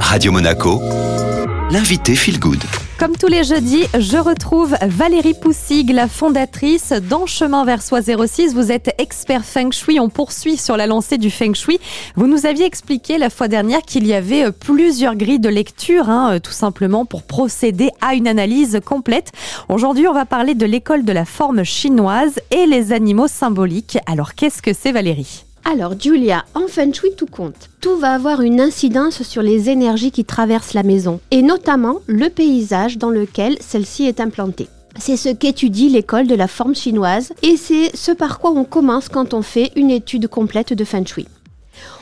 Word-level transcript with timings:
Radio 0.00 0.32
Monaco, 0.32 0.80
l'invité 1.70 2.14
Feel 2.14 2.38
Good. 2.38 2.62
Comme 2.98 3.14
tous 3.16 3.26
les 3.26 3.44
jeudis, 3.44 3.84
je 3.98 4.16
retrouve 4.16 4.74
Valérie 4.80 5.34
Poussig, 5.34 5.90
la 5.90 6.08
fondatrice 6.08 6.92
dans 6.92 7.26
Chemin 7.26 7.64
vers 7.66 7.82
Soi 7.82 8.00
06. 8.00 8.54
Vous 8.54 8.72
êtes 8.72 8.94
expert 8.98 9.44
Feng 9.44 9.70
Shui. 9.70 10.00
On 10.00 10.08
poursuit 10.08 10.56
sur 10.56 10.76
la 10.78 10.86
lancée 10.86 11.18
du 11.18 11.30
Feng 11.30 11.54
Shui. 11.54 11.78
Vous 12.14 12.26
nous 12.26 12.46
aviez 12.46 12.64
expliqué 12.64 13.18
la 13.18 13.28
fois 13.28 13.48
dernière 13.48 13.82
qu'il 13.82 14.06
y 14.06 14.14
avait 14.14 14.46
euh, 14.46 14.50
plusieurs 14.50 15.14
grilles 15.14 15.40
de 15.40 15.50
lecture, 15.50 16.08
hein, 16.08 16.34
euh, 16.34 16.38
tout 16.38 16.52
simplement 16.52 17.04
pour 17.04 17.22
procéder 17.22 17.90
à 18.00 18.14
une 18.14 18.28
analyse 18.28 18.80
complète. 18.84 19.32
Aujourd'hui, 19.68 20.08
on 20.08 20.14
va 20.14 20.24
parler 20.24 20.54
de 20.54 20.64
l'école 20.66 21.04
de 21.04 21.12
la 21.12 21.24
forme 21.24 21.64
chinoise 21.64 22.40
et 22.50 22.66
les 22.66 22.92
animaux 22.92 23.28
symboliques. 23.28 23.98
Alors, 24.06 24.34
qu'est-ce 24.34 24.62
que 24.62 24.72
c'est 24.72 24.92
Valérie? 24.92 25.45
Alors 25.68 25.94
Julia, 25.98 26.44
en 26.54 26.68
feng 26.68 26.92
shui 26.92 27.10
tout 27.16 27.26
compte. 27.26 27.70
Tout 27.80 27.96
va 27.96 28.12
avoir 28.12 28.40
une 28.40 28.60
incidence 28.60 29.24
sur 29.24 29.42
les 29.42 29.68
énergies 29.68 30.12
qui 30.12 30.24
traversent 30.24 30.74
la 30.74 30.84
maison, 30.84 31.18
et 31.32 31.42
notamment 31.42 31.96
le 32.06 32.28
paysage 32.28 32.98
dans 32.98 33.10
lequel 33.10 33.56
celle-ci 33.58 34.04
est 34.04 34.20
implantée. 34.20 34.68
C'est 34.96 35.16
ce 35.16 35.28
qu'étudie 35.28 35.88
l'école 35.88 36.28
de 36.28 36.36
la 36.36 36.46
forme 36.46 36.76
chinoise, 36.76 37.32
et 37.42 37.56
c'est 37.56 37.94
ce 37.96 38.12
par 38.12 38.38
quoi 38.38 38.52
on 38.52 38.62
commence 38.62 39.08
quand 39.08 39.34
on 39.34 39.42
fait 39.42 39.72
une 39.74 39.90
étude 39.90 40.28
complète 40.28 40.72
de 40.72 40.84
feng 40.84 41.04
shui. 41.04 41.26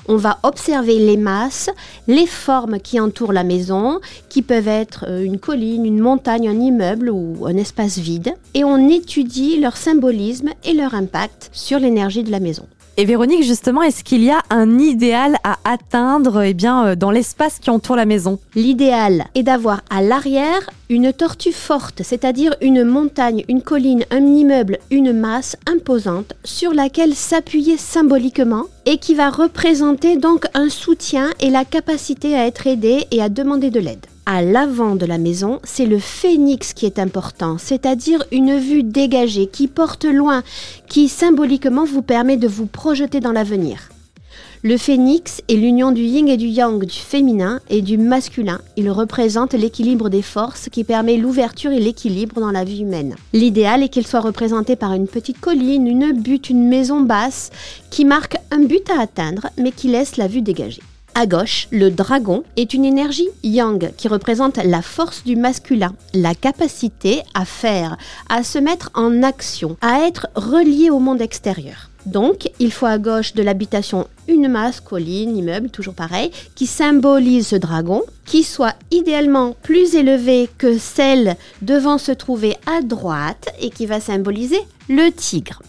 On 0.09 0.17
va 0.17 0.41
observer 0.43 0.99
les 0.99 1.17
masses, 1.17 1.71
les 2.07 2.27
formes 2.27 2.79
qui 2.79 3.01
entourent 3.01 3.33
la 3.33 3.45
maison, 3.45 4.01
qui 4.29 4.43
peuvent 4.43 4.69
être 4.69 5.07
euh, 5.09 5.25
une 5.25 5.39
colline, 5.39 5.87
une 5.87 6.01
montagne, 6.01 6.49
un 6.49 6.61
immeuble 6.61 7.09
ou 7.09 7.47
un 7.47 7.57
espace 7.57 7.97
vide, 7.97 8.35
et 8.53 8.63
on 8.63 8.91
étudie 8.91 9.59
leur 9.59 9.79
symbolisme 9.79 10.51
et 10.65 10.75
leur 10.75 10.95
impact 10.95 11.49
sur 11.55 11.79
l'énergie 11.79 12.25
de 12.25 12.31
la 12.31 12.41
maison. 12.41 12.67
Et 12.97 13.05
Véronique, 13.07 13.43
justement, 13.43 13.83
est-ce 13.83 14.05
qu'il 14.05 14.23
y 14.23 14.31
a 14.31 14.43
un 14.51 14.79
idéal 14.79 15.37
à 15.43 15.59
atteindre 15.65 16.43
eh 16.43 16.55
bien, 16.55 16.87
euh, 16.87 16.95
dans 16.95 17.11
l'espace 17.11 17.59
qui 17.59 17.71
entoure 17.71 17.97
la 17.97 18.07
maison? 18.07 18.39
L'idéal 18.55 19.25
est 19.35 19.43
d'avoir 19.43 19.81
à 19.91 20.01
l'arrière 20.01 20.71
une 20.89 21.13
tortue 21.13 21.53
forte, 21.53 22.03
c'est-à-dire 22.05 22.55
une 22.61 22.85
montagne, 22.85 23.45
une 23.49 23.63
colline, 23.63 24.05
un 24.13 24.25
immeuble, 24.25 24.79
une 24.93 25.13
masse 25.13 25.57
imposante 25.67 26.35
sur 26.45 26.73
laquelle 26.73 27.17
s'appuyer 27.17 27.79
symboliquement 27.79 28.67
et 28.87 28.99
qui 28.99 29.17
va 29.17 29.29
représenter 29.29 30.17
donc 30.17 30.45
un 30.55 30.69
soutien 30.69 31.31
et 31.41 31.51
la 31.51 31.65
capacité 31.65 32.37
à 32.37 32.47
être 32.47 32.69
aidé 32.69 33.07
et 33.11 33.21
à 33.21 33.29
demander 33.29 33.71
de 33.71 33.81
l'aide 33.81 34.07
à 34.27 34.43
l'avant 34.43 34.97
de 34.97 35.07
la 35.07 35.19
maison, 35.19 35.61
c'est 35.65 35.87
le 35.87 35.99
phénix 35.99 36.73
qui 36.73 36.87
est 36.87 36.99
important, 36.99 37.57
c'est-à-dire 37.59 38.25
une 38.33 38.59
vue 38.59 38.83
dégagée 38.83 39.47
qui 39.47 39.69
porte 39.69 40.05
loin, 40.05 40.43
qui 40.89 41.09
symboliquement 41.09 41.85
vous 41.85 42.03
permet 42.03 42.37
de 42.37 42.49
vous 42.49 42.67
projeter 42.67 43.21
dans 43.21 43.33
l'avenir. 43.33 43.91
Le 44.63 44.79
phénix 44.79 45.43
est 45.51 45.57
l'union 45.57 45.93
du 45.93 46.01
yin 46.01 46.27
et 46.27 46.39
du 46.39 46.47
yang, 46.47 46.87
du 46.87 46.99
féminin 46.99 47.61
et 47.69 47.83
du 47.83 47.99
masculin. 47.99 48.63
Il 48.79 48.91
représente 48.91 49.53
l'équilibre 49.53 50.09
des 50.09 50.23
forces 50.23 50.71
qui 50.71 50.85
permet 50.85 51.19
l'ouverture 51.19 51.71
et 51.71 51.81
l'équilibre 51.81 52.41
dans 52.41 52.51
la 52.51 52.65
vie 52.65 52.81
humaine. 52.81 53.15
L'idéal 53.35 53.83
est 53.83 53.91
qu'il 53.91 54.07
soit 54.07 54.21
représenté 54.21 54.75
par 54.75 54.95
une 54.95 55.07
petite 55.07 55.39
colline, 55.39 55.87
une 55.87 56.13
butte, 56.13 56.49
une 56.49 56.67
maison 56.67 57.01
basse 57.03 57.51
qui 57.91 58.07
marque 58.07 58.39
un 58.51 58.61
but 58.61 58.89
à 58.89 59.03
atteindre 59.03 59.49
mais 59.59 59.71
qui 59.71 59.89
laisse 59.89 60.17
la 60.17 60.29
vue 60.29 60.41
dégagée. 60.41 60.81
À 61.17 61.27
gauche, 61.27 61.69
le 61.71 61.91
dragon 61.91 62.43
est 62.57 62.75
une 62.75 62.85
énergie 62.85 63.29
yang 63.45 63.93
qui 63.97 64.09
représente 64.09 64.57
la 64.57 64.83
force 64.83 65.23
du 65.23 65.37
masculin, 65.37 65.95
la 66.13 66.35
capacité 66.35 67.23
à 67.35 67.45
faire, 67.45 67.97
à 68.29 68.43
se 68.43 68.59
mettre 68.59 68.91
en 68.95 69.23
action, 69.23 69.77
à 69.81 70.01
être 70.01 70.27
relié 70.35 70.91
au 70.91 70.99
monde 70.99 71.23
extérieur. 71.23 71.89
Donc, 72.05 72.51
il 72.59 72.73
faut 72.73 72.87
à 72.87 72.99
gauche 72.99 73.35
de 73.35 73.45
l'habitation 73.45 74.09
une 74.27 74.49
masse, 74.49 74.81
colline, 74.81 75.37
immeuble, 75.37 75.71
toujours 75.71 75.95
pareil, 75.95 76.33
qui 76.57 76.67
symbolise 76.67 77.47
ce 77.47 77.57
dragon, 77.57 78.03
qui 78.27 78.43
soit 78.43 78.75
idéalement 78.91 79.55
plus 79.63 79.95
élevé 79.95 80.51
que 80.59 80.79
celle 80.79 81.37
devant 81.63 81.99
se 81.99 82.13
trouver 82.13 82.57
à 82.67 82.83
droite 82.83 83.51
et 83.61 83.71
qui 83.71 83.87
va 83.87 84.01
symboliser 84.01 84.61
le 84.89 85.11
tigre. 85.11 85.63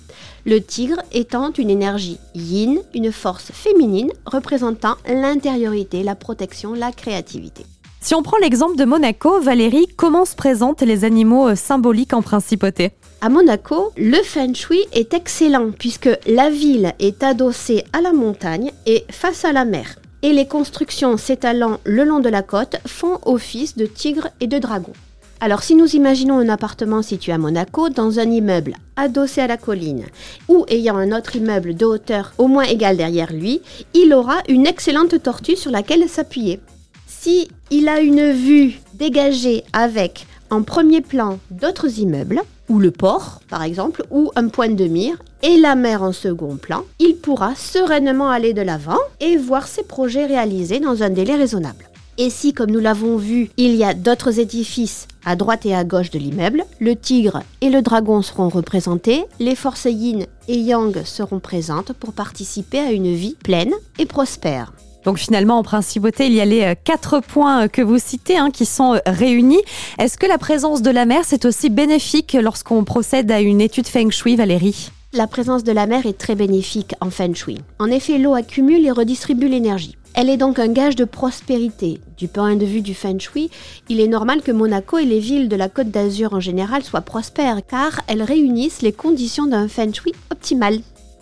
Le 0.47 0.61
tigre 0.61 1.01
étant 1.11 1.51
une 1.53 1.71
énergie 1.71 2.19
yin, 2.35 2.77
une 2.93 3.11
force 3.11 3.51
féminine 3.51 4.11
représentant 4.27 4.95
l'intériorité, 5.07 6.03
la 6.03 6.13
protection, 6.13 6.73
la 6.75 6.91
créativité. 6.91 7.65
Si 7.99 8.13
on 8.13 8.21
prend 8.21 8.37
l'exemple 8.37 8.75
de 8.75 8.85
Monaco, 8.85 9.41
Valérie, 9.41 9.87
comment 9.97 10.23
se 10.23 10.35
présentent 10.35 10.83
les 10.83 11.03
animaux 11.03 11.47
euh, 11.47 11.55
symboliques 11.55 12.13
en 12.13 12.21
principauté? 12.21 12.91
À 13.21 13.29
Monaco, 13.29 13.91
le 13.97 14.21
feng 14.21 14.53
shui 14.53 14.85
est 14.93 15.15
excellent 15.15 15.71
puisque 15.71 16.11
la 16.27 16.51
ville 16.51 16.93
est 16.99 17.23
adossée 17.23 17.83
à 17.91 18.01
la 18.01 18.13
montagne 18.13 18.71
et 18.85 19.03
face 19.09 19.45
à 19.45 19.51
la 19.51 19.65
mer. 19.65 19.95
Et 20.21 20.31
les 20.31 20.47
constructions 20.47 21.17
s'étalant 21.17 21.79
le 21.85 22.03
long 22.03 22.19
de 22.19 22.29
la 22.29 22.43
côte 22.43 22.75
font 22.85 23.17
office 23.25 23.77
de 23.77 23.87
tigre 23.87 24.27
et 24.39 24.45
de 24.45 24.59
dragon. 24.59 24.93
Alors 25.41 25.63
si 25.63 25.75
nous 25.75 25.95
imaginons 25.95 26.39
un 26.39 26.49
appartement 26.49 27.01
situé 27.01 27.31
à 27.33 27.37
Monaco 27.37 27.89
dans 27.89 28.19
un 28.19 28.29
immeuble 28.29 28.75
adossé 28.95 29.41
à 29.41 29.47
la 29.47 29.57
colline 29.57 30.05
ou 30.47 30.65
ayant 30.69 30.95
un 30.95 31.11
autre 31.11 31.35
immeuble 31.35 31.75
de 31.75 31.85
hauteur 31.85 32.33
au 32.37 32.47
moins 32.47 32.63
égale 32.63 32.97
derrière 32.97 33.33
lui, 33.33 33.61
il 33.93 34.13
aura 34.13 34.37
une 34.47 34.65
excellente 34.65 35.21
tortue 35.21 35.57
sur 35.57 35.71
laquelle 35.71 36.07
s'appuyer. 36.07 36.61
Si 37.05 37.49
il 37.69 37.89
a 37.89 37.99
une 37.99 38.31
vue 38.31 38.79
dégagée 38.93 39.63
avec 39.73 40.25
en 40.49 40.63
premier 40.63 41.01
plan 41.01 41.39
d'autres 41.51 41.99
immeubles, 41.99 42.41
ou 42.69 42.79
le 42.79 42.91
port 42.91 43.41
par 43.49 43.63
exemple, 43.63 44.05
ou 44.11 44.31
un 44.35 44.47
point 44.47 44.69
de 44.69 44.85
mire, 44.85 45.17
et 45.43 45.57
la 45.57 45.75
mer 45.75 46.01
en 46.01 46.13
second 46.13 46.55
plan, 46.55 46.83
il 46.99 47.17
pourra 47.17 47.55
sereinement 47.55 48.29
aller 48.29 48.53
de 48.53 48.61
l'avant 48.61 48.99
et 49.19 49.37
voir 49.37 49.67
ses 49.67 49.83
projets 49.83 50.25
réalisés 50.25 50.79
dans 50.79 51.03
un 51.03 51.09
délai 51.09 51.35
raisonnable. 51.35 51.89
Et 52.17 52.29
si, 52.29 52.53
comme 52.53 52.71
nous 52.71 52.79
l'avons 52.79 53.17
vu, 53.17 53.49
il 53.57 53.75
y 53.75 53.83
a 53.83 53.93
d'autres 53.93 54.39
édifices 54.39 55.07
à 55.25 55.35
droite 55.35 55.65
et 55.65 55.75
à 55.75 55.83
gauche 55.83 56.11
de 56.11 56.19
l'immeuble, 56.19 56.63
le 56.79 56.95
tigre 56.95 57.43
et 57.59 57.69
le 57.69 57.81
dragon 57.81 58.21
seront 58.21 58.47
représentés, 58.47 59.25
les 59.39 59.55
forces 59.55 59.85
yin 59.85 60.25
et 60.47 60.57
yang 60.57 61.03
seront 61.03 61.39
présentes 61.39 61.91
pour 61.91 62.13
participer 62.13 62.79
à 62.79 62.91
une 62.91 63.13
vie 63.13 63.35
pleine 63.43 63.73
et 63.99 64.05
prospère. 64.05 64.71
Donc 65.03 65.17
finalement, 65.17 65.57
en 65.57 65.63
principauté, 65.63 66.27
il 66.27 66.33
y 66.33 66.41
a 66.41 66.45
les 66.45 66.63
euh, 66.63 66.75
quatre 66.81 67.19
points 67.19 67.65
euh, 67.65 67.67
que 67.67 67.81
vous 67.81 67.99
citez 67.99 68.37
hein, 68.37 68.49
qui 68.49 68.65
sont 68.65 68.95
euh, 68.95 68.99
réunis. 69.05 69.61
Est-ce 69.99 70.17
que 70.17 70.25
la 70.25 70.37
présence 70.37 70.81
de 70.81 70.89
la 70.89 71.05
mer, 71.05 71.21
c'est 71.25 71.45
aussi 71.45 71.69
bénéfique 71.69 72.35
lorsqu'on 72.41 72.83
procède 72.83 73.29
à 73.29 73.39
une 73.41 73.61
étude 73.61 73.87
Feng 73.87 74.09
Shui, 74.09 74.35
Valérie? 74.35 74.89
La 75.15 75.27
présence 75.27 75.63
de 75.63 75.71
la 75.71 75.87
mer 75.87 76.05
est 76.05 76.17
très 76.17 76.35
bénéfique 76.35 76.93
en 76.99 77.09
Feng 77.09 77.33
Shui. 77.33 77.59
En 77.79 77.89
effet, 77.89 78.17
l'eau 78.17 78.33
accumule 78.33 78.85
et 78.85 78.91
redistribue 78.91 79.47
l'énergie. 79.47 79.95
Elle 80.13 80.29
est 80.29 80.35
donc 80.35 80.59
un 80.59 80.67
gage 80.67 80.97
de 80.97 81.05
prospérité. 81.05 82.01
Du 82.17 82.27
point 82.27 82.57
de 82.57 82.65
vue 82.65 82.81
du 82.81 82.93
feng 82.93 83.17
shui, 83.17 83.49
il 83.87 84.01
est 84.01 84.09
normal 84.09 84.41
que 84.41 84.51
Monaco 84.51 84.97
et 84.97 85.05
les 85.05 85.21
villes 85.21 85.47
de 85.47 85.55
la 85.55 85.69
Côte 85.69 85.89
d'Azur 85.89 86.33
en 86.33 86.41
général 86.41 86.83
soient 86.83 86.99
prospères 86.99 87.61
car 87.65 88.01
elles 88.07 88.23
réunissent 88.23 88.81
les 88.81 88.91
conditions 88.91 89.47
d'un 89.47 89.69
feng 89.69 89.93
shui 89.93 90.11
optimal. 90.31 90.79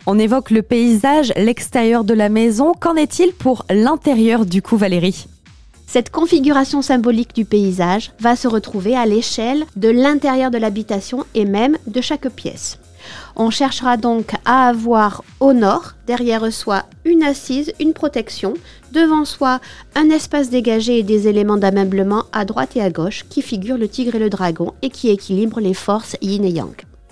On 0.07 0.17
évoque 0.17 0.49
le 0.49 0.63
paysage, 0.63 1.31
l'extérieur 1.37 2.03
de 2.03 2.15
la 2.15 2.29
maison. 2.29 2.71
Qu'en 2.79 2.95
est-il 2.95 3.31
pour 3.31 3.63
l'intérieur 3.69 4.47
du 4.47 4.63
coup, 4.63 4.75
Valérie? 4.75 5.27
Cette 5.85 6.09
configuration 6.09 6.81
symbolique 6.81 7.35
du 7.35 7.45
paysage 7.45 8.11
va 8.19 8.35
se 8.35 8.47
retrouver 8.47 8.95
à 8.95 9.05
l'échelle 9.05 9.65
de 9.75 9.89
l'intérieur 9.89 10.49
de 10.49 10.57
l'habitation 10.57 11.25
et 11.35 11.45
même 11.45 11.77
de 11.85 12.01
chaque 12.01 12.29
pièce. 12.29 12.79
On 13.35 13.49
cherchera 13.49 13.97
donc 13.97 14.31
à 14.45 14.67
avoir 14.67 15.23
au 15.39 15.53
nord, 15.53 15.93
derrière 16.07 16.51
soi, 16.51 16.83
une 17.05 17.23
assise, 17.23 17.73
une 17.79 17.93
protection, 17.93 18.53
devant 18.91 19.25
soi, 19.25 19.59
un 19.95 20.09
espace 20.09 20.49
dégagé 20.49 20.99
et 20.99 21.03
des 21.03 21.27
éléments 21.27 21.57
d'ameublement 21.57 22.25
à 22.31 22.45
droite 22.45 22.75
et 22.75 22.81
à 22.81 22.89
gauche 22.89 23.25
qui 23.29 23.41
figurent 23.41 23.77
le 23.77 23.87
tigre 23.87 24.15
et 24.15 24.19
le 24.19 24.29
dragon 24.29 24.73
et 24.81 24.89
qui 24.89 25.09
équilibrent 25.09 25.59
les 25.59 25.73
forces 25.73 26.15
yin 26.21 26.45
et 26.45 26.51
yang. 26.51 26.92